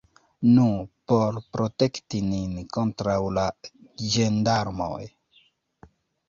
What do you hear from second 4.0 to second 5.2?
ĝendarmoj!